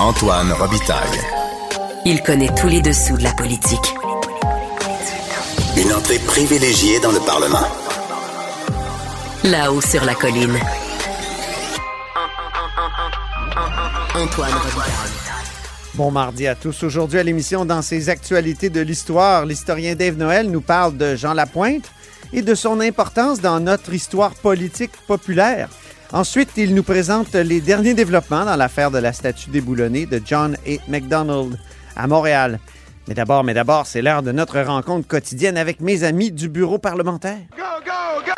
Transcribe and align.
Antoine 0.00 0.52
Robitaille. 0.52 1.20
Il 2.04 2.20
connaît 2.22 2.52
tous 2.56 2.66
les 2.66 2.82
dessous 2.82 3.16
de 3.16 3.22
la 3.22 3.32
politique. 3.32 3.94
Une 5.76 5.92
entrée 5.92 6.18
privilégiée 6.18 6.98
dans 6.98 7.12
le 7.12 7.20
Parlement. 7.20 7.66
Là-haut 9.44 9.80
sur 9.80 10.04
la 10.04 10.14
colline. 10.16 10.58
Antoine 14.16 14.52
Robitaille. 14.52 15.12
Bon 15.94 16.10
mardi 16.10 16.48
à 16.48 16.56
tous. 16.56 16.82
Aujourd'hui 16.82 17.20
à 17.20 17.22
l'émission 17.22 17.64
Dans 17.64 17.80
ses 17.80 18.08
actualités 18.08 18.70
de 18.70 18.80
l'histoire, 18.80 19.46
l'historien 19.46 19.94
Dave 19.94 20.16
Noël 20.16 20.50
nous 20.50 20.60
parle 20.60 20.96
de 20.96 21.14
Jean 21.14 21.34
Lapointe 21.34 21.88
et 22.32 22.42
de 22.42 22.54
son 22.56 22.80
importance 22.80 23.40
dans 23.40 23.60
notre 23.60 23.94
histoire 23.94 24.34
politique 24.34 24.92
populaire. 25.06 25.68
Ensuite, 26.12 26.50
il 26.56 26.74
nous 26.74 26.82
présente 26.82 27.34
les 27.34 27.60
derniers 27.60 27.94
développements 27.94 28.44
dans 28.44 28.56
l'affaire 28.56 28.90
de 28.90 28.98
la 28.98 29.12
statue 29.12 29.50
déboulonnée 29.50 30.06
de 30.06 30.20
John 30.24 30.56
A. 30.66 30.90
MacDonald 30.90 31.58
à 31.96 32.06
Montréal. 32.06 32.60
Mais 33.08 33.14
d'abord, 33.14 33.44
mais 33.44 33.54
d'abord, 33.54 33.86
c'est 33.86 34.00
l'heure 34.00 34.22
de 34.22 34.32
notre 34.32 34.60
rencontre 34.60 35.06
quotidienne 35.06 35.56
avec 35.56 35.80
mes 35.80 36.04
amis 36.04 36.30
du 36.30 36.48
bureau 36.48 36.78
parlementaire. 36.78 37.38
Go, 37.56 37.62
go, 37.84 38.22
go! 38.24 38.32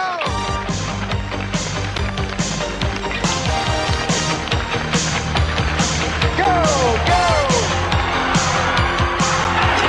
Go, 6.39 6.45
go! 7.07 7.23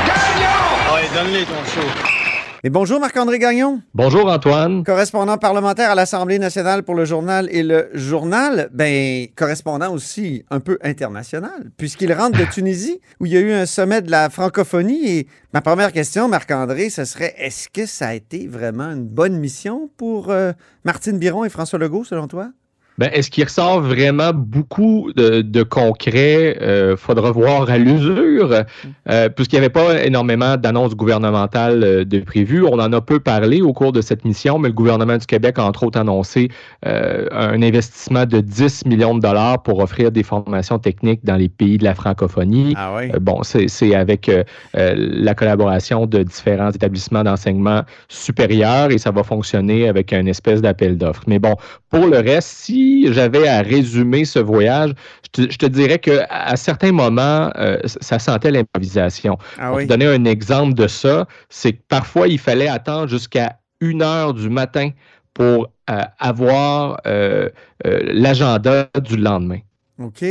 Gagnon! 0.05 1.13
Donne-les 1.15 1.45
ton 1.45 1.65
show. 1.65 2.16
Et 2.63 2.69
bonjour 2.71 2.99
Marc-André 2.99 3.37
Gagnon, 3.37 3.81
Bonjour 3.93 4.27
Antoine. 4.31 4.83
correspondant 4.83 5.37
parlementaire 5.37 5.91
à 5.91 5.95
l'Assemblée 5.95 6.39
nationale 6.39 6.81
pour 6.81 6.95
le 6.95 7.05
journal 7.05 7.47
et 7.51 7.61
le 7.61 7.89
journal, 7.93 8.69
ben 8.73 9.27
correspondant 9.35 9.93
aussi 9.93 10.43
un 10.49 10.59
peu 10.59 10.79
international, 10.81 11.69
puisqu'il 11.77 12.11
rentre 12.13 12.39
de 12.39 12.45
Tunisie 12.51 12.99
où 13.19 13.27
il 13.27 13.33
y 13.33 13.37
a 13.37 13.41
eu 13.41 13.51
un 13.51 13.67
sommet 13.67 14.01
de 14.01 14.09
la 14.09 14.31
francophonie. 14.31 15.07
Et 15.07 15.27
ma 15.53 15.61
première 15.61 15.91
question, 15.91 16.27
Marc-André, 16.27 16.89
ce 16.89 17.05
serait 17.05 17.35
est-ce 17.37 17.69
que 17.69 17.85
ça 17.85 18.07
a 18.07 18.13
été 18.15 18.47
vraiment 18.47 18.91
une 18.91 19.05
bonne 19.07 19.37
mission 19.37 19.89
pour 19.95 20.31
euh, 20.31 20.51
Martine 20.83 21.19
Biron 21.19 21.45
et 21.45 21.49
François 21.49 21.77
Legault, 21.77 22.05
selon 22.05 22.27
toi? 22.27 22.49
Ben, 22.97 23.11
est-ce 23.13 23.29
qu'il 23.29 23.43
ressort 23.43 23.79
vraiment 23.81 24.31
beaucoup 24.33 25.11
de, 25.15 25.41
de 25.41 25.61
concret? 25.61 26.57
Euh, 26.61 26.97
faudra 26.97 27.29
voir 27.31 27.69
à 27.69 27.77
l'usure, 27.77 28.63
euh, 29.09 29.29
puisqu'il 29.29 29.55
n'y 29.59 29.65
avait 29.65 29.69
pas 29.69 30.03
énormément 30.03 30.57
d'annonces 30.57 30.95
gouvernementales 30.95 31.83
euh, 31.83 32.05
de 32.05 32.19
prévues. 32.21 32.63
On 32.65 32.79
en 32.79 32.91
a 32.93 33.01
peu 33.01 33.19
parlé 33.19 33.61
au 33.61 33.71
cours 33.71 33.91
de 33.91 34.01
cette 34.01 34.25
mission, 34.25 34.57
mais 34.57 34.69
le 34.69 34.73
gouvernement 34.73 35.17
du 35.17 35.27
Québec 35.27 35.59
a 35.59 35.65
entre 35.65 35.83
autres 35.83 35.99
annoncé 35.99 36.49
euh, 36.87 37.27
un 37.31 37.61
investissement 37.61 38.25
de 38.25 38.39
10 38.39 38.87
millions 38.87 39.13
de 39.13 39.21
dollars 39.21 39.61
pour 39.61 39.77
offrir 39.79 40.11
des 40.11 40.23
formations 40.23 40.79
techniques 40.79 41.23
dans 41.23 41.35
les 41.35 41.49
pays 41.49 41.77
de 41.77 41.83
la 41.83 41.93
francophonie. 41.93 42.73
Ah 42.77 42.95
oui? 42.97 43.11
Bon, 43.21 43.43
c'est 43.43 43.95
avec 43.95 44.29
la 44.73 45.35
collaboration 45.35 46.05
de 46.05 46.23
différents 46.23 46.71
établissements 46.71 47.23
d'enseignement 47.23 47.83
supérieur 48.07 48.91
et 48.91 48.97
ça 48.97 49.11
va 49.11 49.23
fonctionner 49.23 49.87
avec 49.87 50.13
une 50.13 50.27
espèce 50.27 50.61
d'appel 50.61 50.97
d'offres. 50.97 51.23
Mais 51.27 51.39
bon, 51.39 51.55
pour 51.89 52.07
le 52.07 52.17
reste, 52.17 52.49
si 52.49 52.86
j'avais 53.11 53.47
à 53.47 53.61
résumer 53.61 54.25
ce 54.25 54.39
voyage, 54.39 54.91
je 55.25 55.29
te, 55.45 55.51
je 55.51 55.57
te 55.57 55.65
dirais 55.65 55.99
que 55.99 56.21
à 56.29 56.55
certains 56.55 56.91
moments, 56.91 57.51
euh, 57.57 57.77
ça 57.85 58.19
sentait 58.19 58.51
l'improvisation. 58.51 59.37
Ah 59.57 59.67
Pour 59.69 59.77
oui. 59.77 59.83
te 59.83 59.89
donner 59.89 60.07
un 60.07 60.25
exemple 60.25 60.73
de 60.73 60.87
ça, 60.87 61.27
c'est 61.49 61.73
que 61.73 61.81
parfois, 61.87 62.27
il 62.27 62.39
fallait 62.39 62.67
attendre 62.67 63.07
jusqu'à 63.07 63.59
une 63.79 64.01
heure 64.01 64.33
du 64.33 64.49
matin 64.49 64.89
pour 65.33 65.67
euh, 65.89 66.01
avoir 66.19 66.99
euh, 67.05 67.49
l'agenda 67.85 68.89
du 69.03 69.17
lendemain. 69.17 69.59
OK. 69.99 70.23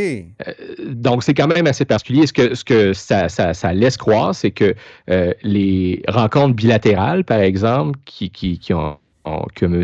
Donc, 0.84 1.22
c'est 1.24 1.34
quand 1.34 1.48
même 1.48 1.66
assez 1.66 1.84
particulier. 1.84 2.26
Ce 2.26 2.32
que, 2.32 2.54
ce 2.54 2.64
que 2.64 2.92
ça, 2.92 3.28
ça- 3.28 3.52
ça 3.54 3.72
laisse 3.72 3.96
croire, 3.96 4.34
c'est 4.34 4.50
que 4.52 4.74
euh, 5.10 5.32
les 5.42 6.02
rencontres 6.08 6.54
bilatérales, 6.54 7.24
par 7.24 7.40
exemple, 7.40 7.98
qui, 8.04 8.30
qui, 8.30 8.58
qui 8.58 8.72
ont, 8.74 8.96
ont- 9.24 9.46
que 9.54 9.64
M. 9.66 9.82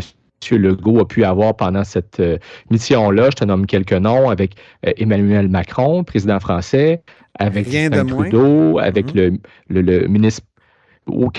Legault 0.51 0.99
a 0.99 1.07
pu 1.07 1.23
avoir 1.23 1.55
pendant 1.55 1.83
cette 1.83 2.19
euh, 2.19 2.37
mission-là, 2.71 3.29
je 3.31 3.35
te 3.37 3.45
nomme 3.45 3.65
quelques 3.65 3.93
noms, 3.93 4.29
avec 4.29 4.55
euh, 4.85 4.91
Emmanuel 4.97 5.47
Macron, 5.49 6.03
président 6.03 6.39
français, 6.39 7.01
avec 7.39 7.65
Justin 7.69 8.03
moins. 8.03 8.29
Trudeau, 8.29 8.79
avec 8.79 9.13
Mhm. 9.15 9.39
le, 9.69 9.81
le, 9.81 9.81
le 9.81 10.07
ministre... 10.07 10.43
ou- 11.07 11.29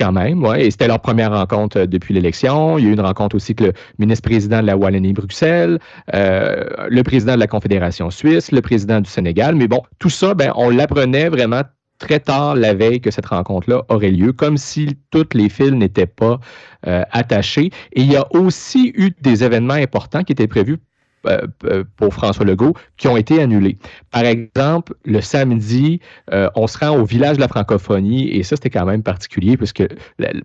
Quand 0.00 0.10
même, 0.10 0.42
ouais. 0.42 0.66
Et 0.66 0.70
c'était 0.72 0.88
leur 0.88 0.98
première 0.98 1.30
rencontre 1.32 1.78
euh, 1.78 1.86
depuis 1.86 2.12
l'élection. 2.14 2.78
Il 2.78 2.84
y 2.84 2.88
a 2.88 2.90
eu 2.90 2.94
une 2.94 3.00
rencontre 3.00 3.36
aussi 3.36 3.52
avec 3.56 3.60
le 3.60 3.72
ministre-président 4.00 4.60
de 4.60 4.66
la 4.66 4.76
Wallonie-Bruxelles, 4.76 5.78
euh, 6.14 6.64
le 6.88 7.02
président 7.04 7.34
de 7.34 7.38
la 7.38 7.46
Confédération 7.46 8.10
suisse, 8.10 8.50
le 8.50 8.60
président 8.60 9.00
du 9.00 9.08
Sénégal. 9.08 9.54
Mais 9.54 9.68
bon, 9.68 9.82
tout 10.00 10.10
ça, 10.10 10.34
ben, 10.34 10.52
on 10.56 10.68
l'apprenait 10.70 11.28
vraiment 11.28 11.62
très 12.04 12.20
tard 12.20 12.54
la 12.54 12.74
veille 12.74 13.00
que 13.00 13.10
cette 13.10 13.26
rencontre-là 13.26 13.84
aurait 13.88 14.10
lieu, 14.10 14.32
comme 14.32 14.56
si 14.56 14.98
toutes 15.10 15.34
les 15.34 15.48
fils 15.48 15.72
n'étaient 15.72 16.06
pas 16.06 16.38
euh, 16.86 17.02
attachés. 17.12 17.70
Et 17.92 18.02
il 18.02 18.12
y 18.12 18.16
a 18.16 18.26
aussi 18.34 18.92
eu 18.94 19.10
des 19.20 19.42
événements 19.42 19.74
importants 19.74 20.22
qui 20.22 20.32
étaient 20.32 20.46
prévus 20.46 20.78
euh, 21.26 21.46
euh, 21.64 21.84
pour 21.96 22.12
François 22.12 22.44
Legault 22.44 22.74
qui 22.98 23.08
ont 23.08 23.16
été 23.16 23.40
annulés. 23.40 23.78
Par 24.10 24.24
exemple, 24.24 24.94
le 25.06 25.22
samedi, 25.22 26.00
euh, 26.30 26.50
on 26.54 26.66
se 26.66 26.76
rend 26.76 26.98
au 26.98 27.04
village 27.04 27.36
de 27.36 27.40
la 27.40 27.48
francophonie 27.48 28.28
et 28.28 28.42
ça, 28.42 28.56
c'était 28.56 28.68
quand 28.68 28.84
même 28.84 29.02
particulier 29.02 29.56
puisque, 29.56 29.84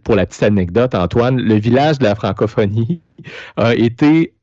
pour 0.03 0.15
la 0.15 0.25
petite 0.25 0.43
anecdote, 0.43 0.95
Antoine, 0.95 1.37
le 1.37 1.55
village 1.55 1.99
de 1.99 2.05
la 2.05 2.15
francophonie 2.15 3.01
a 3.57 3.75
été 3.75 4.33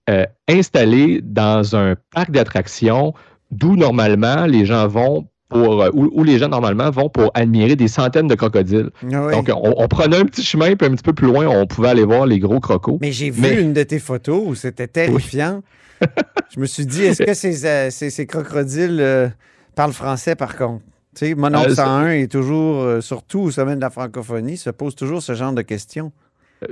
installé 0.47 1.21
dans 1.23 1.75
un 1.75 1.97
parc 2.15 2.31
d'attractions 2.31 3.15
d'où 3.51 3.77
normalement 3.77 4.45
les 4.47 4.67
gens 4.67 4.87
vont 4.87 5.27
pour, 5.49 5.83
euh, 5.83 5.91
où, 5.93 6.11
où 6.13 6.25
les 6.25 6.39
gens 6.39 6.49
normalement 6.49 6.91
vont 6.91 7.09
pour 7.09 7.31
admirer 7.35 7.77
des 7.77 7.89
centaines 7.89 8.27
de 8.29 8.35
crocodiles. 8.35 8.91
Ah 9.13 9.27
oui. 9.27 9.33
Donc, 9.33 9.49
on, 9.55 9.75
on 9.77 9.89
prenait 9.89 10.17
un 10.19 10.25
petit 10.25 10.43
chemin, 10.43 10.75
puis 10.75 10.89
un 10.89 10.93
petit 10.93 11.03
peu 11.03 11.13
plus 11.13 11.27
loin, 11.29 11.47
on 11.47 11.67
pouvait 11.67 11.89
aller 11.89 12.05
voir 12.05 12.27
les 12.27 12.39
gros 12.39 12.61
crocos. 12.61 12.99
Mais 13.01 13.13
j'ai 13.13 13.31
vu 13.31 13.43
Mais- 13.43 13.61
une 13.61 13.73
de 13.73 13.83
tes 13.83 13.99
photos 13.99 14.43
où 14.45 14.55
c'était 14.55 14.89
terrifiant. 14.89 15.63
Je 16.55 16.61
me 16.61 16.67
suis 16.67 16.85
dit, 16.87 17.05
est-ce 17.05 17.23
que 17.23 17.35
ces, 17.35 17.65
euh, 17.65 17.91
ces, 17.91 18.11
ces 18.11 18.27
crocodiles 18.27 18.99
euh, 19.01 19.29
parlent 19.75 19.93
français 19.93 20.35
par 20.35 20.57
contre? 20.57 20.83
Tu 21.15 21.27
sais, 21.29 21.35
mon 21.35 21.49
oncle 21.55 21.71
Euh, 21.71 21.75
ça- 21.75 21.85
101 21.87 22.09
est 22.11 22.31
toujours, 22.31 23.03
surtout 23.03 23.41
au 23.41 23.51
sommet 23.51 23.77
de 23.77 23.81
la 23.81 23.89
francophonie, 23.91 24.57
se 24.59 24.69
pose 24.71 24.95
toujours 24.95 25.23
ce 25.23 25.35
genre 25.35 25.53
de 25.53 25.63
questions. 25.63 26.13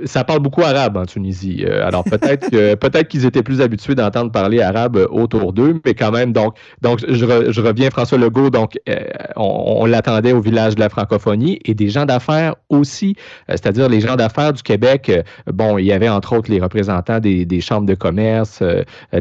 Ça 0.05 0.23
parle 0.23 0.39
beaucoup 0.39 0.61
arabe 0.63 0.97
en 0.97 1.05
Tunisie. 1.05 1.63
Euh, 1.65 1.85
alors 1.85 2.03
peut-être 2.03 2.49
que 2.49 2.75
peut-être 2.85 3.07
qu'ils 3.07 3.25
étaient 3.25 3.43
plus 3.43 3.61
habitués 3.61 3.95
d'entendre 3.95 4.31
parler 4.31 4.61
arabe 4.61 4.97
euh, 4.97 5.07
autour 5.09 5.53
d'eux, 5.53 5.79
mais 5.85 5.93
quand 5.93 6.11
même. 6.11 6.33
Donc 6.33 6.57
donc 6.81 6.99
je, 7.07 7.51
je 7.51 7.61
reviens 7.61 7.89
François 7.89 8.17
Legault. 8.17 8.49
Donc 8.49 8.79
euh, 8.89 8.95
on, 9.35 9.85
l'attendait 9.85 10.33
au 10.33 10.41
village 10.41 10.75
de 10.75 10.79
la 10.79 10.89
francophonie 10.89 11.59
et 11.65 11.75
des 11.75 11.89
gens 11.89 12.05
d'affaires 12.05 12.55
aussi, 12.69 13.15
euh, 13.49 13.53
c'est-à-dire 13.53 13.87
les 13.89 14.01
gens 14.01 14.15
d'affaires 14.15 14.53
du 14.53 14.63
Québec. 14.63 15.09
euh, 15.09 15.21
bon, 15.51 15.77
il 15.77 15.85
y 15.85 15.91
avait 15.91 16.09
entre 16.09 16.35
autres 16.35 16.49
les 16.51 16.59
représentants 16.59 17.19
des, 17.19 17.45
des 17.45 17.61
chambres 17.61 17.85
de 17.85 17.95
commerce 17.95 18.63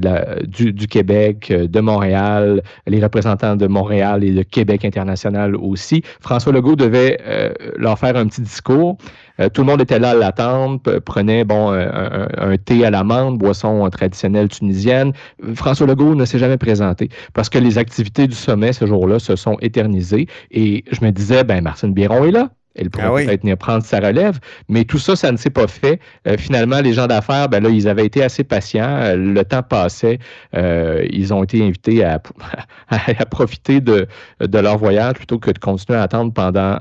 euh, 0.04 0.42
du, 0.46 0.72
du 0.72 0.86
Québec, 0.86 1.50
euh, 1.50 1.68
de 1.68 1.80
Montréal, 1.80 2.62
les 2.86 3.02
représentants 3.02 3.56
de 3.56 3.66
Montréal 3.66 4.24
et 4.24 4.32
de 4.32 4.42
Québec 4.42 4.84
international 4.84 5.56
aussi. 5.56 6.02
François 6.20 6.52
Legault 6.52 6.76
devait 6.76 7.18
euh, 7.26 7.52
leur 7.76 7.98
faire 7.98 8.16
un 8.16 8.26
petit 8.26 8.42
discours. 8.42 8.96
Euh, 9.40 9.48
tout 9.48 9.62
le 9.62 9.66
monde 9.66 9.80
était 9.80 9.98
là 9.98 10.10
à 10.10 10.14
l'attendre, 10.14 10.80
prenait 11.00 11.44
bon, 11.44 11.70
un, 11.72 12.28
un- 12.36 12.56
thé 12.56 12.84
à 12.84 12.90
l'amande, 12.90 13.38
boisson 13.38 13.84
euh, 13.84 13.88
traditionnelle 13.88 14.48
tunisienne. 14.48 15.12
François 15.54 15.86
Legault 15.86 16.14
ne 16.14 16.24
s'est 16.24 16.38
jamais 16.38 16.56
présenté 16.58 17.08
parce 17.32 17.48
que 17.48 17.58
les 17.58 17.78
activités 17.78 18.26
du 18.26 18.34
sommet 18.34 18.72
ce 18.72 18.86
jour-là 18.86 19.18
se 19.18 19.36
sont 19.36 19.56
éternisées. 19.60 20.26
Et 20.50 20.84
je 20.90 21.04
me 21.04 21.10
disais, 21.10 21.44
ben 21.44 21.62
Martine 21.62 21.92
Biron 21.92 22.24
est 22.24 22.30
là. 22.30 22.50
Elle 22.76 22.90
pourrait 22.90 23.04
Ah 23.06 23.12
oui. 23.12 23.24
peut-être 23.26 23.42
venir 23.42 23.56
prendre 23.56 23.84
sa 23.84 23.98
relève, 24.00 24.38
mais 24.68 24.84
tout 24.84 24.98
ça, 24.98 25.14
ça 25.16 25.30
ne 25.30 25.36
s'est 25.36 25.50
pas 25.50 25.66
fait. 25.68 26.00
Euh, 26.26 26.36
finalement, 26.36 26.80
les 26.80 26.92
gens 26.92 27.06
d'affaires, 27.06 27.48
ben 27.48 27.62
là, 27.62 27.68
ils 27.68 27.86
avaient 27.88 28.04
été 28.06 28.22
assez 28.22 28.42
patients. 28.44 28.88
Euh, 29.02 29.16
le 29.16 29.44
temps 29.44 29.62
passait. 29.62 30.18
Euh, 30.56 31.04
ils 31.10 31.32
ont 31.32 31.44
été 31.44 31.62
invités 31.64 32.02
à, 32.04 32.20
à, 32.88 32.98
à 33.18 33.26
profiter 33.26 33.80
de, 33.80 34.06
de 34.40 34.58
leur 34.58 34.76
voyage 34.78 35.14
plutôt 35.14 35.38
que 35.38 35.50
de 35.50 35.58
continuer 35.58 35.98
à 35.98 36.02
attendre 36.02 36.32
pendant, 36.32 36.78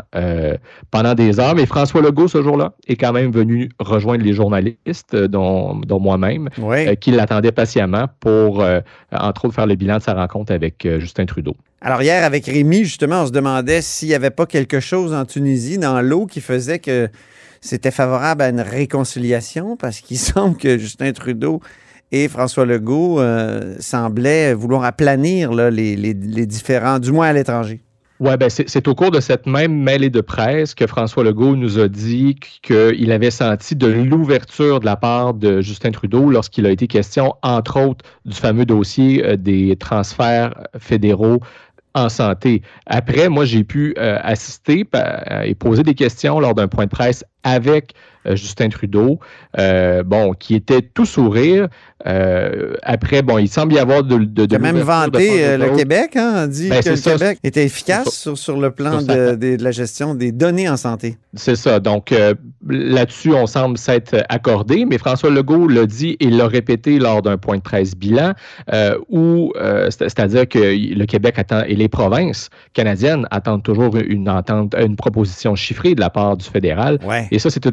pendant 0.92 1.14
des 1.14 1.40
heures. 1.40 1.56
Mais 1.56 1.66
François 1.66 2.02
Legault, 2.02 2.28
ce 2.28 2.42
jour-là, 2.42 2.74
est 2.88 2.96
quand 2.96 3.14
même 3.14 3.32
venu 3.32 3.70
rejoindre 3.80 4.24
les 4.24 4.34
journalistes, 4.34 5.16
dont, 5.16 5.76
dont 5.76 6.00
moi-même, 6.00 6.50
Oui. 6.60 6.96
qui 6.98 7.12
l'attendaient 7.12 7.52
patiemment 7.52 8.06
pour, 8.20 8.64
entre 9.12 9.46
autres, 9.46 9.56
faire 9.56 9.68
le 9.68 9.76
bilan 9.76 9.98
de 9.98 10.02
sa 10.02 10.14
rencontre 10.14 10.52
avec 10.54 10.88
Justin 11.00 11.26
Trudeau. 11.26 11.56
Alors 11.84 12.02
hier, 12.02 12.24
avec 12.24 12.46
Rémi, 12.46 12.86
justement, 12.86 13.24
on 13.24 13.28
se 13.28 13.32
demandait 13.32 13.82
s'il 13.82 14.08
n'y 14.08 14.14
avait 14.16 14.30
pas 14.30 14.46
quelque 14.46 14.80
chose 14.80 15.14
en 15.14 15.26
Tunisie, 15.26 15.78
dans 15.78 16.02
l'eau, 16.02 16.26
qui 16.26 16.40
faisait 16.40 16.80
que 16.80 17.10
c'était 17.60 17.92
favorable 17.92 18.42
à 18.42 18.50
une 18.50 18.62
réconciliation, 18.62 19.76
parce 19.76 20.00
qu'il 20.00 20.18
semble 20.34 20.56
que 20.58 20.78
Justin 20.78 21.12
Trudeau 21.12 21.60
et 22.14 22.28
François 22.30 22.66
Legault 22.66 23.20
euh, 23.20 23.76
semblaient 23.80 24.54
vouloir 24.54 24.86
aplanir 24.86 25.52
les, 25.52 25.96
les- 25.98 26.14
les 26.14 26.46
différents, 26.46 27.00
du 27.00 27.12
moins 27.12 27.28
à 27.28 27.34
l'étranger. 27.34 27.82
Oui, 28.20 28.38
ben 28.38 28.48
c'est 28.50 28.70
c'est 28.70 28.88
au 28.88 28.96
cours 28.96 29.10
de 29.12 29.20
cette 29.20 29.48
même 29.48 29.74
mêlée 29.76 30.12
de 30.12 30.22
presse 30.22 30.76
que 30.76 30.86
François 30.88 31.24
Legault 31.26 31.56
nous 31.58 31.80
a 31.80 31.90
dit 31.90 32.36
qu'il 32.62 33.12
avait 33.12 33.32
senti 33.32 33.76
de 33.76 33.88
l'ouverture 33.88 34.80
de 34.80 34.86
la 34.86 34.96
part 34.96 35.34
de 35.34 35.60
Justin 35.62 35.92
Trudeau 35.92 36.30
lorsqu'il 36.30 36.66
a 36.68 36.70
été 36.70 36.88
question, 36.88 37.34
entre 37.42 37.82
autres, 37.82 38.06
du 38.24 38.36
fameux 38.38 38.66
dossier 38.66 39.26
euh, 39.26 39.36
des 39.36 39.76
transferts 39.78 40.54
fédéraux 40.78 41.40
en 41.96 42.10
santé. 42.10 42.62
Après, 42.86 43.30
moi, 43.30 43.46
j'ai 43.46 43.64
pu 43.64 43.96
assister 43.98 44.86
et 45.44 45.56
poser 45.56 45.84
des 45.84 45.96
questions 45.96 46.40
lors 46.40 46.56
d'un 46.56 46.68
point 46.68 46.86
de 46.86 46.90
presse 46.90 47.24
avec 47.44 47.94
Justin 48.26 48.70
Trudeau, 48.70 49.20
bon, 49.58 50.34
qui 50.38 50.56
était 50.56 50.82
tout 50.82 51.06
sourire. 51.06 51.68
après, 52.84 53.22
bon, 53.22 53.38
il 53.38 53.48
semble 53.48 53.74
y 53.74 53.80
avoir 53.80 54.04
de, 54.04 54.18
de, 54.18 54.46
de 54.46 54.58
même 54.58 54.78
vanté 54.80 55.58
le 55.58 55.76
Québec, 55.76 56.16
hein, 56.16 56.48
dit 56.48 56.70
ben, 56.70 56.84
que 56.84 56.90
le 56.90 56.96
Québec 56.98 57.40
était 57.44 57.64
efficace 57.64 58.10
sur, 58.10 58.38
sur, 58.38 58.60
le 58.60 58.72
plan 58.72 59.02
de, 59.02 59.36
de, 59.36 59.64
la 59.64 59.72
gestion 59.72 60.16
des 60.16 60.32
données 60.32 60.70
en 60.70 60.78
santé. 60.78 61.18
C'est 61.36 61.56
ça. 61.56 61.80
Donc, 61.80 62.14
là-dessus, 62.68 63.34
on 63.34 63.48
semble 63.48 63.78
s'être 63.78 64.24
accordé, 64.30 64.86
mais 64.86 64.98
François 64.98 65.30
Legault 65.30 65.68
l'a 65.68 65.86
dit 65.86 66.18
et 66.20 66.30
l'a 66.30 66.48
répété 66.48 67.00
lors 67.00 67.22
d'un 67.22 67.38
point 67.38 67.58
de 67.58 67.62
presse 67.62 67.96
bilan, 67.96 68.34
où, 69.10 69.54
c'est-à-dire 69.90 70.48
que 70.48 70.60
le 70.60 71.06
Québec 71.06 71.36
attend, 71.38 71.64
et 71.66 71.76
les 71.76 71.90
provinces 71.90 72.50
canadiennes 72.74 73.28
attendent 73.32 73.64
toujours 73.64 73.96
une 73.98 74.30
entente, 74.30 74.76
une 74.76 74.96
proposition 74.96 75.56
chiffrée 75.56 75.96
de 75.96 76.02
la 76.02 76.10
part 76.10 76.38
du 76.38 76.46
fédéral. 76.46 77.00
Et 77.32 77.40
ça, 77.40 77.50
c'est 77.50 77.66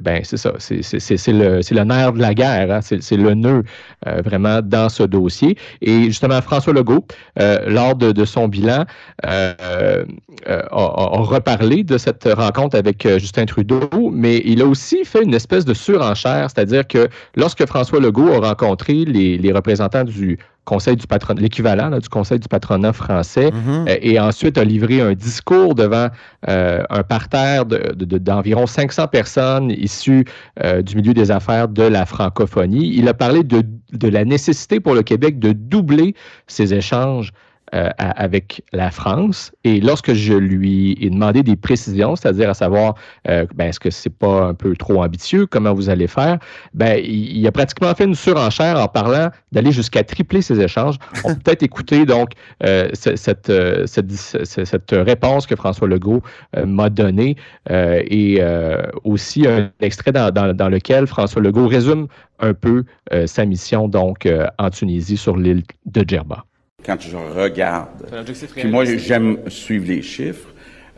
ben, 0.00 0.20
c'est 0.24 0.36
ça, 0.36 0.52
c'est 0.58 1.32
le, 1.32 1.84
nerf 1.84 2.12
de 2.12 2.20
la 2.20 2.34
guerre, 2.34 2.70
hein. 2.70 2.80
c'est 2.82 3.16
le 3.16 3.34
nœud 3.34 3.62
euh, 4.06 4.22
vraiment 4.24 4.60
dans 4.62 4.88
ce 4.88 5.02
dossier. 5.02 5.56
Et 5.80 6.04
justement, 6.04 6.40
François 6.42 6.72
Legault, 6.72 7.06
euh, 7.40 7.68
lors 7.68 7.94
de, 7.96 8.24
son 8.24 8.48
bilan, 8.48 8.84
euh, 9.26 10.04
a, 10.46 11.08
reparlé 11.18 11.84
de 11.84 11.98
cette 11.98 12.28
rencontre 12.32 12.76
avec 12.76 13.06
Justin 13.18 13.46
Trudeau, 13.46 14.10
mais 14.12 14.42
il 14.44 14.62
a 14.62 14.66
aussi 14.66 15.04
fait 15.04 15.22
une 15.22 15.34
espèce 15.34 15.64
de 15.64 15.74
surenchère, 15.74 16.48
c'est-à-dire 16.50 16.86
que 16.86 17.08
lorsque 17.36 17.66
François 17.66 18.00
Legault 18.00 18.32
a 18.32 18.48
rencontré 18.48 19.04
les 19.04 19.52
représentants 19.52 20.04
du 20.04 20.38
conseil 20.68 20.96
du 20.96 21.06
patronat, 21.06 21.40
l'équivalent 21.40 21.98
du 21.98 22.08
conseil 22.10 22.38
du 22.38 22.46
patronat 22.46 22.92
français, 22.92 23.50
mhm. 23.50 23.86
euh, 23.88 23.96
et 24.02 24.20
ensuite 24.20 24.58
a 24.58 24.64
livré 24.64 25.00
un 25.00 25.14
discours 25.14 25.74
devant 25.74 26.08
euh, 26.48 26.82
un 26.90 27.02
parterre 27.02 27.64
d'environ 27.64 28.66
500 28.66 29.08
personnes 29.08 29.70
issues 29.70 30.26
euh, 30.62 30.82
du 30.82 30.96
milieu 30.96 31.14
des 31.14 31.30
affaires 31.30 31.68
de 31.68 31.84
la 31.84 32.04
francophonie. 32.04 32.92
Il 32.94 33.08
a 33.08 33.14
parlé 33.14 33.44
de, 33.44 33.64
de 33.92 34.08
la 34.08 34.26
nécessité 34.26 34.78
pour 34.78 34.94
le 34.94 35.02
Québec 35.02 35.38
de 35.38 35.52
doubler 35.52 36.14
ses 36.46 36.74
échanges 36.74 37.32
euh, 37.74 37.90
avec 37.98 38.62
la 38.72 38.90
France. 38.90 39.52
Et 39.62 39.80
lorsque 39.80 40.14
je 40.14 40.32
lui 40.32 40.96
ai 41.02 41.10
demandé 41.10 41.42
des 41.42 41.54
précisions, 41.54 42.16
c'est-à-dire 42.16 42.48
à 42.48 42.54
savoir, 42.54 42.94
euh, 43.28 43.44
ben, 43.54 43.68
est-ce 43.68 43.78
que 43.78 43.90
c'est 43.90 44.08
pas 44.08 44.46
un 44.46 44.54
peu 44.54 44.74
trop 44.74 45.02
ambitieux, 45.02 45.44
comment 45.44 45.74
vous 45.74 45.90
allez 45.90 46.06
faire, 46.06 46.38
ben, 46.72 46.98
il, 47.04 47.46
a 47.46 47.52
pratiquement 47.52 47.94
fait 47.94 48.04
une 48.04 48.14
surenchère 48.14 48.80
en 48.80 48.88
parlant 48.88 49.28
d'aller 49.52 49.70
jusqu'à 49.70 50.02
tripler 50.02 50.40
ses 50.40 50.60
échanges. 50.60 50.96
On 51.24 51.34
peut 51.34 51.40
peut-être 51.44 51.62
écouter 51.62 52.06
donc 52.06 52.30
euh, 52.64 52.88
cette, 52.94 53.52
cette, 53.86 54.90
réponse 54.92 55.46
que 55.46 55.54
François 55.54 55.88
Legault 55.88 56.22
m'a 56.64 56.88
donnée 56.88 57.36
et 57.68 58.42
aussi 59.04 59.46
un 59.46 59.70
extrait 59.80 60.12
dans, 60.12 60.30
dans, 60.30 60.54
dans, 60.54 60.68
lequel 60.70 61.06
François 61.06 61.42
Legault 61.42 61.66
résume 61.66 62.06
un 62.40 62.54
peu 62.54 62.84
sa 63.26 63.44
mission 63.44 63.88
donc 63.88 64.26
en 64.58 64.70
Tunisie 64.70 65.16
sur 65.18 65.36
l'île 65.36 65.64
de 65.86 66.04
Djerba 66.06 66.44
quand 66.84 67.00
je 67.00 67.16
regarde, 67.16 67.88
puis 68.54 68.68
moi 68.68 68.84
j'aime 68.84 69.38
suivre 69.48 69.86
les 69.86 70.00
chiffres, 70.00 70.48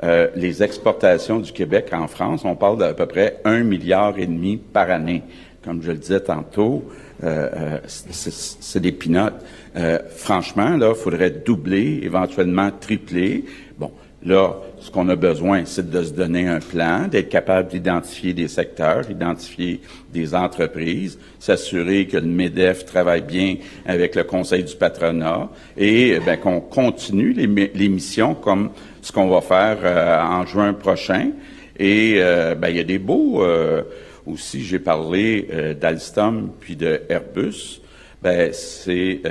euh, 0.05 0.29
les 0.37 0.63
exportations 0.63 1.41
du 1.41 1.53
Québec 1.53 1.89
en 1.93 2.07
France, 2.07 2.45
on 2.45 2.55
parle 2.55 2.79
d'à 2.79 2.95
peu 2.95 3.07
près 3.07 3.41
un 3.45 3.65
milliard 3.65 4.19
et 4.19 4.27
demi 4.27 4.57
par 4.57 4.91
année. 4.91 5.23
Comme 5.65 5.83
je 5.83 5.91
le 5.91 5.99
disais 5.99 6.21
tantôt, 6.21 6.85
euh, 7.25 7.49
euh 7.55 7.79
c'est 7.87 8.81
des 8.81 8.93
pinottes. 8.93 9.45
Euh, 9.77 9.99
franchement, 10.09 10.77
là, 10.77 10.93
il 10.95 10.95
faudrait 10.95 11.31
doubler, 11.31 12.01
éventuellement 12.03 12.71
tripler. 12.71 13.45
Bon, 13.79 13.91
là, 14.23 14.57
ce 14.81 14.91
qu'on 14.91 15.09
a 15.09 15.17
besoin, 15.17 15.65
c'est 15.65 15.89
de 15.89 16.03
se 16.03 16.13
donner 16.13 16.47
un 16.47 16.61
plan, 16.61 17.09
d'être 17.09 17.29
capable 17.29 17.69
d'identifier 17.69 18.35
des 18.35 18.49
secteurs, 18.49 19.11
identifier 19.11 19.81
des 20.13 20.35
entreprises, 20.35 21.19
s'assurer 21.39 22.07
que 22.07 22.17
le 22.17 22.27
MEDEF 22.27 22.85
travaille 22.85 23.23
bien 23.23 23.57
avec 23.87 24.15
le 24.15 24.25
Conseil 24.25 24.65
du 24.65 24.75
patronat 24.75 25.49
et 25.77 26.19
ben, 26.25 26.37
qu'on 26.37 26.61
continue 26.61 27.33
les, 27.33 27.89
missions 27.89 28.35
comme 28.35 28.71
ce 29.01 29.11
qu'on 29.13 29.29
va 29.29 29.41
faire 29.41 29.79
euh, 29.85 30.21
en 30.21 30.45
juin 30.45 30.75
prochain. 30.75 31.31
Et 31.79 32.17
euh, 32.19 32.55
ben, 32.55 32.69
il 32.69 32.77
y 32.77 32.81
a 32.81 32.85
des 32.85 32.99
beaux 32.99 33.43
euh, 33.43 33.83
aussi, 34.27 34.63
j'ai 34.63 34.79
parlé 34.79 35.49
d'Alstom 35.81 36.51
puis 36.61 36.77
de 36.77 37.01
Airbus. 37.09 37.81
Ben, 38.23 38.51
c'est 38.53 39.23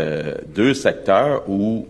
deux 0.56 0.74
secteurs 0.74 1.48
où 1.48 1.86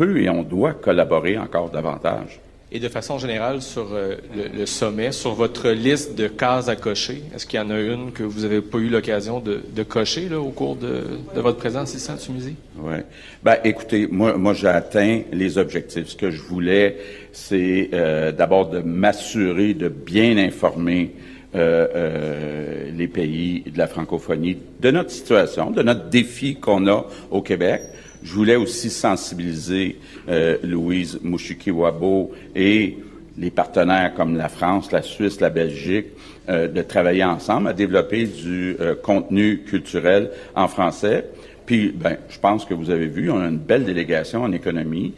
peut 0.00 0.22
et 0.22 0.30
on 0.30 0.42
doit 0.42 0.72
collaborer 0.72 1.36
encore 1.36 1.68
davantage. 1.68 2.40
Et 2.72 2.78
de 2.78 2.88
façon 2.88 3.18
générale, 3.18 3.60
sur 3.60 3.88
euh, 3.92 4.14
le, 4.56 4.64
sommet, 4.64 5.12
sur 5.12 5.34
votre 5.34 5.70
liste 5.70 6.16
de 6.16 6.26
cases 6.28 6.68
à 6.68 6.76
cocher, 6.76 7.22
est-ce 7.34 7.44
qu'il 7.44 7.58
y 7.58 7.62
en 7.62 7.68
a 7.68 7.78
une 7.78 8.12
que 8.12 8.22
vous 8.22 8.42
n'avez 8.42 8.62
pas 8.62 8.78
eu 8.78 8.88
l'occasion 8.88 9.40
de, 9.40 9.82
cocher 9.82 10.28
là, 10.28 10.40
au 10.40 10.50
cours 10.50 10.76
de, 10.76 11.02
votre 11.34 11.58
présence 11.58 11.94
ici 11.94 12.10
en 12.10 12.16
Tunisie? 12.16 12.54
Oui. 12.78 12.94
Ben, 13.42 13.56
écoutez, 13.64 14.06
moi, 14.10 14.38
moi 14.38 14.54
j'ai 14.54 14.68
atteint 14.68 15.22
les 15.32 15.58
objectifs. 15.58 16.08
Ce 16.08 16.16
que 16.16 16.30
je 16.30 16.40
voulais, 16.40 16.96
c'est 17.32 17.90
euh, 17.92 18.32
d'abord 18.32 18.70
de 18.70 18.78
m'assurer 18.78 19.74
de 19.74 19.88
bien 19.88 20.38
informer 20.38 21.12
euh, 21.56 22.88
les 22.96 23.08
pays 23.08 23.64
de 23.66 23.76
la 23.76 23.88
francophonie 23.88 24.56
de 24.80 24.90
notre 24.92 25.10
situation, 25.10 25.72
de 25.72 25.82
notre 25.82 26.08
défi 26.08 26.54
qu'on 26.54 26.86
a 26.86 27.04
au 27.32 27.42
Québec. 27.42 27.82
Je 28.22 28.34
voulais 28.34 28.56
aussi 28.56 28.90
sensibiliser 28.90 29.98
euh, 30.28 30.58
Louise 30.62 31.18
Mouchikiwabo 31.22 32.32
et 32.54 32.98
les 33.38 33.50
partenaires 33.50 34.12
comme 34.14 34.36
la 34.36 34.48
France, 34.48 34.92
la 34.92 35.02
Suisse, 35.02 35.40
la 35.40 35.48
Belgique, 35.48 36.08
euh, 36.48 36.68
de 36.68 36.82
travailler 36.82 37.24
ensemble 37.24 37.68
à 37.68 37.72
développer 37.72 38.26
du 38.26 38.76
euh, 38.80 38.94
contenu 38.94 39.60
culturel 39.60 40.30
en 40.54 40.68
français. 40.68 41.26
Puis, 41.64 41.94
ben, 41.96 42.16
je 42.28 42.38
pense 42.38 42.64
que 42.64 42.74
vous 42.74 42.90
avez 42.90 43.06
vu, 43.06 43.30
on 43.30 43.40
a 43.40 43.46
une 43.46 43.56
belle 43.56 43.84
délégation 43.84 44.42
en 44.42 44.50
économie. 44.50 45.14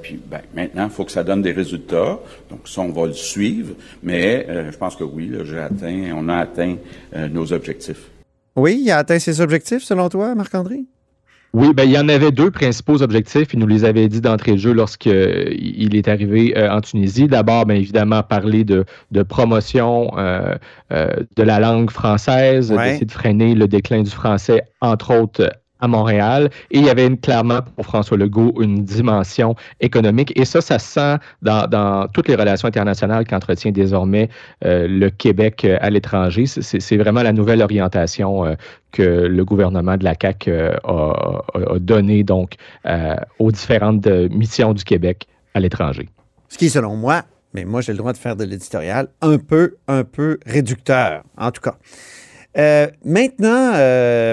puis, 0.00 0.18
ben, 0.26 0.40
maintenant, 0.54 0.84
il 0.84 0.90
faut 0.90 1.04
que 1.04 1.12
ça 1.12 1.22
donne 1.22 1.42
des 1.42 1.52
résultats. 1.52 2.18
Donc, 2.48 2.60
ça, 2.66 2.80
on 2.80 2.92
va 2.92 3.06
le 3.06 3.12
suivre. 3.12 3.74
Mais 4.02 4.46
je 4.70 4.76
pense 4.78 4.96
que 4.96 5.04
oui, 5.04 5.30
j'ai 5.44 5.58
atteint, 5.58 6.14
on 6.16 6.30
a 6.30 6.36
atteint 6.36 6.76
nos 7.30 7.52
objectifs. 7.52 8.08
Oui, 8.56 8.80
il 8.82 8.90
a 8.90 8.96
atteint 8.98 9.18
ses 9.18 9.42
objectifs, 9.42 9.82
selon 9.82 10.08
toi, 10.08 10.34
Marc-André? 10.34 10.84
Oui, 11.54 11.74
ben, 11.74 11.84
il 11.84 11.90
y 11.90 11.98
en 11.98 12.08
avait 12.08 12.30
deux 12.30 12.50
principaux 12.50 13.02
objectifs. 13.02 13.52
Il 13.52 13.58
nous 13.58 13.66
les 13.66 13.84
avait 13.84 14.08
dit 14.08 14.22
d'entrée 14.22 14.52
de 14.52 14.56
jeu 14.56 14.72
lorsqu'il 14.72 15.12
euh, 15.12 15.88
est 15.92 16.08
arrivé 16.08 16.56
euh, 16.56 16.72
en 16.72 16.80
Tunisie. 16.80 17.26
D'abord, 17.28 17.66
bien 17.66 17.76
évidemment, 17.76 18.22
parler 18.22 18.64
de, 18.64 18.86
de 19.10 19.22
promotion 19.22 20.10
euh, 20.16 20.56
de 20.90 21.42
la 21.42 21.60
langue 21.60 21.90
française, 21.90 22.70
d'essayer 22.70 23.04
de 23.04 23.12
freiner 23.12 23.54
le 23.54 23.68
déclin 23.68 24.02
du 24.02 24.10
français, 24.10 24.62
entre 24.80 25.14
autres 25.14 25.50
à 25.82 25.88
Montréal. 25.88 26.48
Et 26.70 26.78
il 26.78 26.84
y 26.84 26.88
avait 26.88 27.14
clairement 27.16 27.60
pour 27.76 27.84
François 27.84 28.16
Legault 28.16 28.54
une 28.62 28.84
dimension 28.84 29.54
économique. 29.80 30.32
Et 30.36 30.46
ça, 30.46 30.60
ça 30.62 30.78
se 30.78 30.92
sent 30.92 31.16
dans, 31.42 32.06
toutes 32.14 32.28
les 32.28 32.36
relations 32.36 32.68
internationales 32.68 33.26
qu'entretient 33.26 33.72
désormais 33.72 34.30
euh, 34.64 34.86
le 34.88 35.10
Québec 35.10 35.64
euh, 35.64 35.76
à 35.80 35.90
l'étranger. 35.90 36.46
C'est 36.46 36.96
vraiment 36.96 37.22
la 37.22 37.32
nouvelle 37.32 37.60
orientation 37.60 38.46
euh, 38.46 38.54
que 38.92 39.02
le 39.02 39.44
gouvernement 39.44 39.96
de 39.96 40.04
la 40.04 40.14
CAQ 40.20 40.52
a, 40.52 40.72
a 40.84 41.78
donnée 41.78 42.22
donc 42.22 42.54
aux 43.38 43.50
différentes 43.50 44.06
missions 44.06 44.74
du 44.74 44.84
Québec 44.84 45.26
à 45.54 45.60
l'étranger. 45.60 46.08
Ce 46.48 46.58
qui, 46.58 46.68
selon 46.68 46.94
moi, 46.94 47.22
mais 47.54 47.64
moi 47.64 47.80
j'ai 47.80 47.92
le 47.92 47.98
droit 47.98 48.12
de 48.12 48.18
faire 48.18 48.36
de 48.36 48.44
l'éditorial, 48.44 49.08
un 49.22 49.38
peu, 49.38 49.76
un 49.88 50.04
peu 50.04 50.38
réducteur, 50.46 51.22
en 51.38 51.50
tout 51.50 51.62
cas. 51.62 51.76
maintenant, 53.02 53.72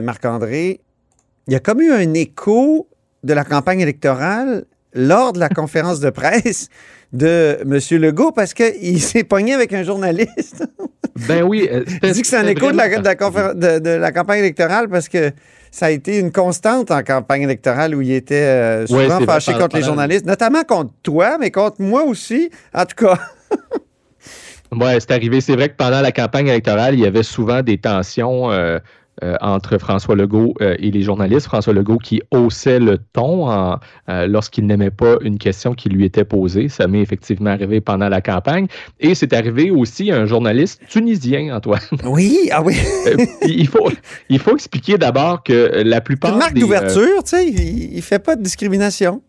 Marc-André, 0.02 0.82
il 1.50 1.54
y 1.54 1.56
a 1.56 1.60
comme 1.60 1.82
eu 1.82 1.92
un 1.92 2.14
écho 2.14 2.88
de 3.24 3.34
la 3.34 3.44
campagne 3.44 3.80
électorale 3.80 4.66
lors 4.94 5.34
de 5.34 5.40
la 5.40 5.50
conférence 5.50 6.00
de 6.00 6.12
presse 6.12 6.70
de 7.12 7.58
M. 7.62 8.00
Legault 8.00 8.32
parce 8.32 8.54
qu'il 8.54 9.02
s'est 9.02 9.24
pogné 9.24 9.56
avec 9.56 9.74
un 9.74 9.82
journaliste. 9.82 10.64
ben 11.28 11.42
oui. 11.42 11.68
Euh, 11.72 11.84
Il 12.04 12.12
dit 12.12 12.22
que 12.22 12.28
c'est 12.28 12.38
un 12.38 12.46
écho 12.46 12.72
de 12.72 12.78
la, 12.78 14.12
campagne 14.12 14.40
électorale 14.40 14.90
parce 14.90 15.10
que 15.10 15.32
ça 15.72 15.88
a 15.88 15.90
été 15.90 16.20
une 16.20 16.32
constante 16.32 16.92
en 16.92 17.02
campagne 17.02 17.42
électorale 17.42 17.96
où 17.96 18.02
il 18.02 18.12
était 18.12 18.36
euh, 18.36 18.86
souvent 18.86 19.20
fâché 19.22 19.54
contre 19.54 19.76
les 19.76 19.84
journalistes, 19.84 20.28
notamment 20.28 20.64
contre 20.64 20.92
toi, 21.02 21.40
mais 21.40 21.50
contre 21.50 21.82
moi 21.82 22.04
aussi, 22.04 22.52
en 22.76 22.86
tout 22.86 23.06
cas. 23.06 23.18
oui, 24.72 24.88
c'est 25.00 25.12
arrivé. 25.12 25.42
C'est 25.42 25.56
vrai 25.56 25.70
que 25.70 25.76
pendant 25.76 26.02
la 26.02 26.12
campagne 26.12 26.46
électorale, 26.46 26.94
il 26.94 27.00
y 27.00 27.08
avait 27.08 27.24
souvent 27.24 27.64
des 27.64 27.80
tensions. 27.80 28.52
Euh, 28.52 28.78
euh, 29.24 29.36
entre 29.42 29.78
François 29.78 30.16
Legault 30.16 30.54
euh, 30.62 30.76
et 30.80 30.92
les 30.92 31.02
journalistes. 31.02 31.48
François 31.48 31.74
Legault 31.74 31.98
qui 31.98 32.22
haussait 32.32 32.80
le 32.80 32.98
ton 32.98 33.50
euh, 33.50 34.28
lorsqu'il 34.28 34.66
n'aimait 34.66 34.92
pas 34.92 35.18
une 35.22 35.38
question 35.38 35.74
qui 35.74 35.90
lui 35.90 36.06
était 36.06 36.24
posée. 36.24 36.70
Ça 36.70 36.88
m'est 36.88 37.02
effectivement 37.02 37.50
arrivé 37.50 37.82
pendant 37.82 38.08
la 38.08 38.22
campagne. 38.22 38.68
Et 39.00 39.16
c'est 39.16 39.34
arrivé 39.34 39.72
aussi 39.72 40.12
un 40.12 40.26
journaliste 40.26 40.82
tunisien, 40.88 41.56
Antoine. 41.56 41.80
Oui, 42.06 42.50
ah 42.52 42.64
oui. 42.64 42.76
il, 43.46 43.68
faut, 43.68 43.90
il 44.30 44.40
faut 44.40 44.56
expliquer 44.56 44.98
d'abord 44.98 45.44
que 45.44 45.84
la 45.84 46.02
plupart. 46.02 46.32
Une 46.32 46.40
marque 46.40 46.58
d'ouverture, 46.58 47.24
tu 47.24 47.30
sais, 47.30 47.48
il 47.48 47.96
ne 47.96 48.02
fait 48.02 48.20
pas 48.20 48.36
de 48.36 48.42
discrimination. 48.42 49.22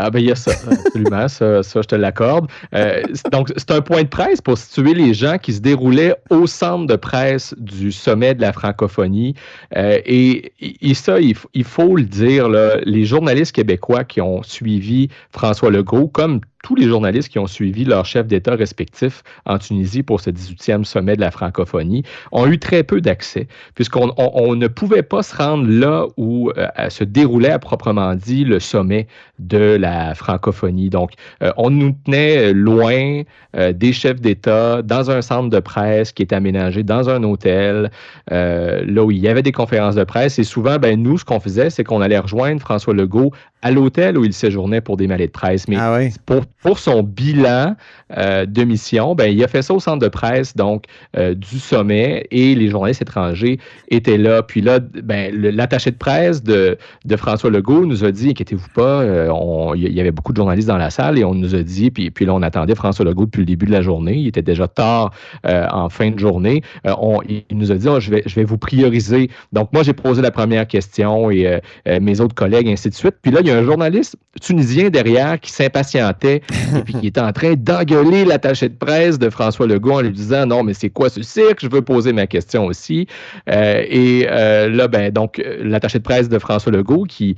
Ah 0.00 0.10
ben 0.10 0.20
il 0.20 0.26
y 0.26 0.30
a 0.30 0.36
ça, 0.36 0.52
absolument, 0.70 1.26
ça, 1.26 1.64
ça, 1.64 1.82
je 1.82 1.88
te 1.88 1.96
l'accorde. 1.96 2.48
Euh, 2.72 3.02
donc 3.32 3.52
c'est 3.56 3.72
un 3.72 3.80
point 3.80 4.04
de 4.04 4.08
presse 4.08 4.40
pour 4.40 4.56
situer 4.56 4.94
les 4.94 5.12
gens 5.12 5.38
qui 5.38 5.52
se 5.52 5.60
déroulaient 5.60 6.14
au 6.30 6.46
centre 6.46 6.86
de 6.86 6.94
presse 6.94 7.52
du 7.58 7.90
sommet 7.90 8.32
de 8.36 8.40
la 8.40 8.52
francophonie. 8.52 9.34
Euh, 9.76 9.98
et, 10.06 10.52
et, 10.60 10.94
ça, 10.94 11.18
il, 11.18 11.34
il, 11.52 11.64
faut 11.64 11.96
le 11.96 12.04
dire, 12.04 12.48
là, 12.48 12.76
les 12.84 13.04
journalistes 13.04 13.50
québécois 13.50 14.04
qui 14.04 14.20
ont 14.20 14.44
suivi 14.44 15.08
François 15.32 15.70
Legault, 15.70 16.06
comme 16.06 16.42
tous 16.62 16.74
les 16.74 16.88
journalistes 16.88 17.28
qui 17.28 17.38
ont 17.38 17.46
suivi 17.46 17.84
leurs 17.84 18.04
chefs 18.04 18.26
d'État 18.26 18.54
respectifs 18.54 19.22
en 19.46 19.58
Tunisie 19.58 20.02
pour 20.02 20.20
ce 20.20 20.30
18e 20.30 20.84
sommet 20.84 21.16
de 21.16 21.20
la 21.20 21.30
francophonie 21.30 22.02
ont 22.32 22.46
eu 22.46 22.58
très 22.58 22.82
peu 22.82 23.00
d'accès, 23.00 23.46
puisqu'on 23.74 24.12
on, 24.16 24.54
ne 24.54 24.66
pouvait 24.66 25.02
pas 25.02 25.22
se 25.22 25.36
rendre 25.36 25.68
là 25.68 26.06
où 26.16 26.50
euh, 26.56 26.68
se 26.88 27.04
déroulait 27.04 27.50
à 27.50 27.58
proprement 27.58 28.14
dit 28.14 28.44
le 28.44 28.58
sommet 28.58 29.06
de 29.38 29.76
la 29.80 29.87
francophonie. 30.14 30.90
Donc, 30.90 31.12
euh, 31.42 31.52
on 31.56 31.70
nous 31.70 31.94
tenait 32.04 32.52
loin 32.52 33.22
euh, 33.56 33.72
des 33.72 33.92
chefs 33.92 34.20
d'État 34.20 34.82
dans 34.82 35.10
un 35.10 35.22
centre 35.22 35.50
de 35.50 35.60
presse 35.60 36.12
qui 36.12 36.22
est 36.22 36.32
aménagé 36.32 36.82
dans 36.82 37.08
un 37.08 37.22
hôtel, 37.22 37.90
là 38.30 39.04
où 39.04 39.10
il 39.10 39.18
y 39.18 39.28
avait 39.28 39.42
des 39.42 39.52
conférences 39.52 39.94
de 39.94 40.04
presse. 40.04 40.38
Et 40.38 40.44
souvent, 40.44 40.78
ben, 40.78 41.00
nous, 41.00 41.18
ce 41.18 41.24
qu'on 41.24 41.40
faisait, 41.40 41.70
c'est 41.70 41.84
qu'on 41.84 42.00
allait 42.00 42.18
rejoindre 42.18 42.60
François 42.60 42.94
Legault 42.94 43.32
à 43.62 43.70
l'hôtel 43.70 44.16
où 44.16 44.24
il 44.24 44.32
séjournait 44.32 44.80
pour 44.80 44.96
des 44.96 45.06
malais 45.06 45.26
de 45.26 45.32
presse. 45.32 45.66
Mais 45.68 45.76
ah 45.78 45.98
pour, 46.26 46.46
pour, 46.62 46.78
son 46.78 47.02
bilan 47.02 47.74
euh, 48.16 48.46
de 48.46 48.64
mission, 48.64 49.14
ben, 49.14 49.26
il 49.26 49.42
a 49.42 49.48
fait 49.48 49.62
ça 49.62 49.74
au 49.74 49.80
centre 49.80 49.98
de 49.98 50.08
presse 50.08 50.54
donc 50.54 50.84
euh, 51.16 51.34
du 51.34 51.58
sommet 51.58 52.26
et 52.30 52.54
les 52.54 52.68
journalistes 52.68 53.02
étrangers 53.02 53.58
étaient 53.88 54.18
là. 54.18 54.42
Puis 54.42 54.60
là, 54.60 54.78
ben, 54.78 55.34
l'attaché 55.34 55.90
de 55.90 55.96
presse 55.96 56.42
de, 56.42 56.78
de, 57.04 57.16
François 57.16 57.50
Legault 57.50 57.84
nous 57.84 58.04
a 58.04 58.12
dit, 58.12 58.30
inquiétez-vous 58.30 58.68
pas, 58.74 59.02
euh, 59.02 59.72
il 59.74 59.92
y 59.92 60.00
avait 60.00 60.12
beaucoup 60.12 60.32
de 60.32 60.36
journalistes 60.36 60.68
dans 60.68 60.76
la 60.76 60.90
salle 60.90 61.18
et 61.18 61.24
on 61.24 61.34
nous 61.34 61.54
a 61.54 61.62
dit, 61.62 61.90
puis, 61.90 62.10
puis 62.10 62.26
là, 62.26 62.34
on 62.34 62.42
attendait 62.42 62.76
François 62.76 63.04
Legault 63.04 63.26
depuis 63.26 63.40
le 63.40 63.46
début 63.46 63.66
de 63.66 63.72
la 63.72 63.82
journée. 63.82 64.14
Il 64.14 64.28
était 64.28 64.42
déjà 64.42 64.68
tard 64.68 65.12
en 65.44 65.88
fin 65.88 66.10
de 66.10 66.18
journée. 66.18 66.62
On, 66.84 67.20
il 67.28 67.44
nous 67.52 67.72
a 67.72 67.74
dit, 67.74 67.88
oh, 67.88 67.98
je, 67.98 68.10
vais, 68.10 68.22
je 68.26 68.34
vais 68.36 68.44
vous 68.44 68.58
prioriser. 68.58 69.30
Donc 69.52 69.72
moi, 69.72 69.82
j'ai 69.82 69.92
posé 69.92 70.22
la 70.22 70.30
première 70.30 70.66
question 70.66 71.30
et 71.30 71.60
mes 72.00 72.20
autres 72.20 72.34
collègues, 72.34 72.68
ainsi 72.68 72.88
de 72.88 72.94
suite. 72.94 73.16
Puis 73.22 73.32
là, 73.32 73.40
il 73.42 73.47
y 73.48 73.52
a 73.52 73.58
un 73.58 73.64
journaliste 73.64 74.16
tunisien 74.40 74.90
derrière 74.90 75.40
qui 75.40 75.50
s'impatientait 75.50 76.42
et 76.76 76.80
puis 76.84 76.94
qui 76.94 77.06
était 77.08 77.20
en 77.20 77.32
train 77.32 77.54
d'engueuler 77.54 78.24
l'attaché 78.24 78.68
de 78.68 78.74
presse 78.74 79.18
de 79.18 79.30
François 79.30 79.66
Legault 79.66 79.94
en 79.94 80.00
lui 80.00 80.10
disant 80.10 80.46
non 80.46 80.62
mais 80.62 80.74
c'est 80.74 80.90
quoi 80.90 81.10
ce 81.10 81.22
cirque? 81.22 81.60
Je 81.60 81.68
veux 81.68 81.82
poser 81.82 82.12
ma 82.12 82.26
question 82.26 82.66
aussi. 82.66 83.06
Euh, 83.48 83.84
et 83.88 84.26
euh, 84.30 84.68
là 84.68 84.88
ben 84.88 85.12
donc 85.12 85.42
l'attaché 85.60 85.98
de 85.98 86.04
presse 86.04 86.28
de 86.28 86.38
François 86.38 86.72
Legault 86.72 87.04
qui 87.04 87.36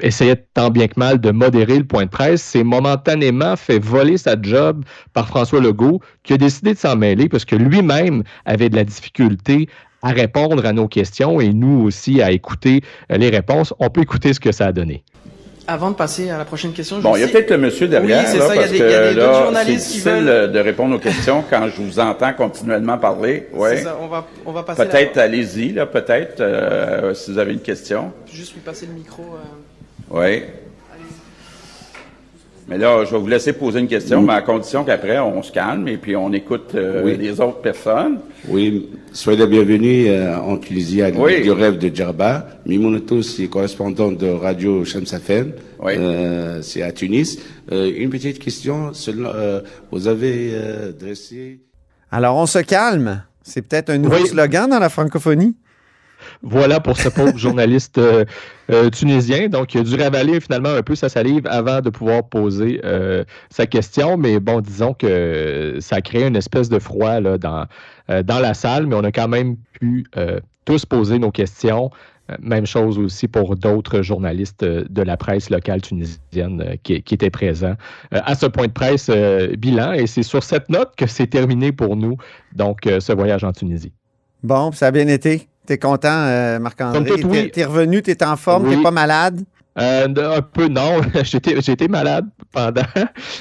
essayait 0.00 0.36
tant 0.54 0.70
bien 0.70 0.88
que 0.88 0.98
mal 0.98 1.20
de 1.20 1.30
modérer 1.30 1.78
le 1.78 1.84
point 1.84 2.04
de 2.04 2.10
presse 2.10 2.42
s'est 2.42 2.64
momentanément 2.64 3.56
fait 3.56 3.78
voler 3.78 4.18
sa 4.18 4.40
job 4.40 4.84
par 5.12 5.28
François 5.28 5.60
Legault 5.60 6.00
qui 6.22 6.32
a 6.32 6.36
décidé 6.36 6.74
de 6.74 6.78
s'en 6.78 6.96
mêler 6.96 7.28
parce 7.28 7.44
que 7.44 7.56
lui-même 7.56 8.22
avait 8.44 8.68
de 8.68 8.76
la 8.76 8.84
difficulté 8.84 9.68
à 10.02 10.10
répondre 10.10 10.64
à 10.64 10.72
nos 10.72 10.88
questions 10.88 11.40
et 11.40 11.52
nous 11.52 11.82
aussi 11.84 12.22
à 12.22 12.30
écouter 12.30 12.82
euh, 13.10 13.16
les 13.16 13.30
réponses. 13.30 13.74
On 13.78 13.90
peut 13.90 14.02
écouter 14.02 14.32
ce 14.32 14.40
que 14.40 14.52
ça 14.52 14.66
a 14.66 14.72
donné. 14.72 15.04
Avant 15.70 15.90
de 15.90 15.96
passer 15.96 16.30
à 16.30 16.38
la 16.38 16.46
prochaine 16.46 16.72
question, 16.72 16.98
bon, 17.00 17.14
il 17.16 17.20
y 17.20 17.24
a 17.24 17.28
peut-être 17.28 17.50
le 17.50 17.58
monsieur 17.58 17.88
derrière, 17.88 18.24
oui, 18.26 18.38
là, 18.38 18.46
parce 18.54 18.70
que 18.70 19.52
là, 19.52 19.64
c'est 19.66 19.72
difficile 19.74 20.24
de 20.50 20.58
répondre 20.60 20.96
aux 20.96 20.98
questions 20.98 21.44
quand 21.48 21.68
je 21.68 21.82
vous 21.82 21.98
entends 22.00 22.32
continuellement 22.32 22.96
parler. 22.96 23.48
Ouais. 23.52 23.82
Ça, 23.82 23.98
on 24.00 24.06
va, 24.06 24.26
on 24.46 24.52
va 24.52 24.62
passer. 24.62 24.86
Peut-être, 24.86 25.18
allez-y, 25.18 25.74
là, 25.74 25.84
peut-être, 25.84 26.40
euh, 26.40 27.12
si 27.12 27.32
vous 27.32 27.38
avez 27.38 27.52
une 27.52 27.60
question. 27.60 28.12
Juste 28.32 28.54
lui 28.54 28.60
passer 28.60 28.86
le 28.86 28.94
micro. 28.94 29.22
Euh... 29.22 29.38
Oui. 30.10 30.44
Mais 32.68 32.76
là, 32.76 33.02
je 33.06 33.12
vais 33.12 33.18
vous 33.18 33.26
laisser 33.26 33.54
poser 33.54 33.80
une 33.80 33.88
question, 33.88 34.20
mais 34.20 34.34
à 34.34 34.42
condition 34.42 34.84
qu'après, 34.84 35.18
on 35.18 35.42
se 35.42 35.50
calme 35.50 35.88
et 35.88 35.96
puis 35.96 36.14
on 36.16 36.30
écoute 36.34 36.72
euh, 36.74 37.16
les 37.16 37.40
autres 37.40 37.62
personnes. 37.62 38.18
Oui, 38.46 38.90
soyez 39.10 39.38
les 39.38 39.46
bienvenus 39.46 40.06
euh, 40.08 40.36
en 40.36 40.58
Tunisie 40.58 41.00
à 41.00 41.08
oui. 41.08 41.40
du 41.40 41.50
rêve 41.50 41.78
de 41.78 41.94
Djerba. 41.94 42.46
Mimounetou, 42.66 43.22
c'est 43.22 43.46
correspondant 43.46 44.12
de 44.12 44.26
Radio 44.28 44.84
Shamsafen. 44.84 45.52
Oui. 45.80 45.92
Euh, 45.96 46.60
c'est 46.60 46.82
à 46.82 46.92
Tunis. 46.92 47.38
Euh, 47.72 47.90
une 47.96 48.10
petite 48.10 48.38
question. 48.38 48.92
vous 49.90 50.06
avez 50.06 50.52
dressé... 51.00 51.60
Alors, 52.10 52.36
on 52.36 52.46
se 52.46 52.58
calme. 52.58 53.22
C'est 53.42 53.62
peut-être 53.62 53.88
un 53.88 53.98
nouveau 53.98 54.26
slogan 54.26 54.68
dans 54.68 54.78
la 54.78 54.90
francophonie? 54.90 55.56
Voilà 56.42 56.80
pour 56.80 56.96
ce 56.96 57.08
pauvre 57.08 57.36
journaliste 57.36 57.98
euh, 57.98 58.24
euh, 58.70 58.90
tunisien. 58.90 59.48
Donc, 59.48 59.74
il 59.74 59.80
a 59.80 59.84
dû 59.84 59.94
ravaler 59.96 60.40
finalement 60.40 60.70
un 60.70 60.82
peu 60.82 60.94
sa 60.94 61.08
salive 61.08 61.46
avant 61.46 61.80
de 61.80 61.90
pouvoir 61.90 62.28
poser 62.28 62.80
euh, 62.84 63.24
sa 63.50 63.66
question. 63.66 64.16
Mais 64.16 64.38
bon, 64.38 64.60
disons 64.60 64.94
que 64.94 65.78
ça 65.80 65.96
a 65.96 66.00
créé 66.00 66.26
une 66.26 66.36
espèce 66.36 66.68
de 66.68 66.78
froid 66.78 67.20
dans 67.20 67.66
la 68.08 68.54
salle, 68.54 68.86
mais 68.86 68.94
on 68.94 69.04
a 69.04 69.12
quand 69.12 69.28
même 69.28 69.56
pu 69.72 70.06
tous 70.64 70.86
poser 70.86 71.18
nos 71.18 71.30
questions. 71.30 71.90
Même 72.40 72.66
chose 72.66 72.98
aussi 72.98 73.26
pour 73.26 73.56
d'autres 73.56 74.02
journalistes 74.02 74.62
de 74.62 75.02
la 75.02 75.16
presse 75.16 75.48
locale 75.48 75.80
tunisienne 75.80 76.76
qui, 76.82 77.02
qui, 77.02 77.14
étaient 77.14 77.30
présents 77.30 77.74
à 78.10 78.34
ce 78.34 78.44
point 78.44 78.66
de 78.66 78.72
presse 78.72 79.10
bilan. 79.58 79.92
Et 79.92 80.06
c'est 80.06 80.22
sur 80.22 80.42
cette 80.42 80.68
note 80.68 80.94
que 80.94 81.06
c'est 81.06 81.26
terminé 81.26 81.72
pour 81.72 81.96
nous, 81.96 82.18
donc, 82.54 82.80
ce 82.84 83.12
voyage 83.14 83.44
en 83.44 83.52
Tunisie. 83.52 83.92
Bon, 84.42 84.72
ça 84.72 84.88
a 84.88 84.90
bien 84.90 85.08
été. 85.08 85.48
T'es 85.68 85.76
content, 85.76 86.08
euh, 86.08 86.58
Marc-André? 86.58 87.50
T'es 87.50 87.66
revenu, 87.66 88.00
t'es 88.00 88.24
en 88.24 88.36
forme, 88.36 88.70
t'es 88.70 88.82
pas 88.82 88.90
malade? 88.90 89.42
Euh, 89.78 90.06
un 90.06 90.40
peu 90.40 90.66
non. 90.66 91.02
été 91.14 91.88
malade 91.88 92.24
pendant 92.52 92.82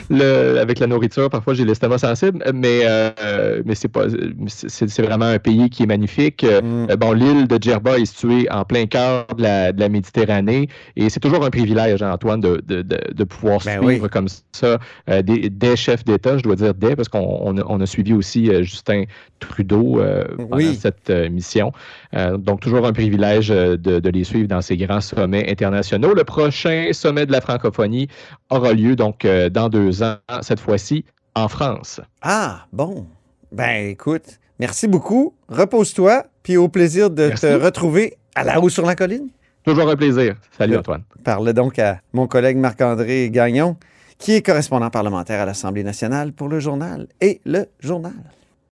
le, 0.09 0.59
avec 0.59 0.79
la 0.79 0.87
nourriture. 0.87 1.29
Parfois, 1.29 1.53
j'ai 1.53 1.65
l'estomac 1.65 1.99
sensible, 1.99 2.43
mais, 2.53 2.81
euh, 2.83 3.61
mais 3.65 3.75
c'est 3.75 3.87
pas 3.87 4.05
c'est 4.47 5.01
vraiment 5.01 5.25
un 5.25 5.39
pays 5.39 5.69
qui 5.69 5.83
est 5.83 5.87
magnifique. 5.87 6.43
Mm. 6.43 6.95
Bon, 6.95 7.13
l'île 7.13 7.47
de 7.47 7.57
Djerba 7.61 7.97
est 7.97 8.05
située 8.05 8.47
en 8.51 8.65
plein 8.65 8.85
cœur 8.85 9.27
de 9.37 9.43
la, 9.43 9.71
de 9.71 9.79
la 9.79 9.89
Méditerranée 9.89 10.67
et 10.95 11.09
c'est 11.09 11.19
toujours 11.19 11.45
un 11.45 11.49
privilège, 11.49 12.01
Antoine, 12.01 12.41
de, 12.41 12.61
de, 12.65 12.81
de, 12.81 13.23
pouvoir 13.23 13.59
ben 13.65 13.81
suivre 13.81 14.07
comme 14.07 14.27
ça 14.51 14.79
des, 15.07 15.49
des, 15.49 15.75
chefs 15.75 16.03
d'État. 16.03 16.37
Je 16.37 16.43
dois 16.43 16.55
dire 16.55 16.73
des 16.73 16.95
parce 16.95 17.09
qu'on 17.09 17.55
on 17.55 17.79
a, 17.79 17.85
suivi 17.85 18.13
aussi 18.13 18.51
Justin 18.63 19.03
Trudeau 19.39 20.01
pendant 20.37 20.73
cette 20.73 21.09
mission. 21.31 21.71
donc, 22.13 22.59
toujours 22.61 22.85
un 22.85 22.93
privilège 22.93 23.49
de, 23.49 23.75
de 23.75 24.09
les 24.09 24.23
suivre 24.23 24.47
dans 24.47 24.61
ces 24.61 24.77
grands 24.77 25.01
sommets 25.01 25.49
internationaux. 25.49 26.13
Le 26.13 26.23
prochain 26.23 26.89
sommet 26.91 27.25
de 27.25 27.31
la 27.31 27.41
francophonie 27.41 28.07
aura 28.49 28.73
lieu 28.73 28.95
donc 28.97 29.23
euh, 29.23 29.49
dans 29.49 29.69
deux 29.69 30.03
ans, 30.03 30.17
cette 30.41 30.59
fois-ci 30.59 31.05
en 31.35 31.47
France. 31.47 32.01
Ah, 32.21 32.65
bon. 32.73 33.07
Ben 33.51 33.89
écoute, 33.89 34.39
merci 34.59 34.87
beaucoup. 34.87 35.33
Repose-toi, 35.47 36.25
puis 36.43 36.57
au 36.57 36.67
plaisir 36.67 37.09
de 37.09 37.29
te 37.29 37.63
retrouver 37.63 38.17
à 38.35 38.43
la 38.43 38.59
haut 38.59 38.69
sur 38.69 38.85
la 38.85 38.95
colline. 38.95 39.29
Toujours 39.63 39.89
un 39.89 39.95
plaisir. 39.95 40.35
Salut 40.57 40.77
Antoine. 40.77 41.03
Parle 41.23 41.53
donc 41.53 41.79
à 41.79 41.99
mon 42.13 42.27
collègue 42.27 42.57
Marc-André 42.57 43.29
Gagnon, 43.29 43.77
qui 44.17 44.33
est 44.33 44.41
correspondant 44.41 44.89
parlementaire 44.89 45.41
à 45.41 45.45
l'Assemblée 45.45 45.83
nationale 45.83 46.33
pour 46.33 46.49
le 46.49 46.59
journal 46.59 47.07
et 47.21 47.41
le 47.45 47.67
journal. 47.79 48.13